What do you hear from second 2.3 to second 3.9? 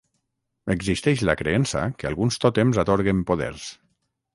tòtems atorguen poders.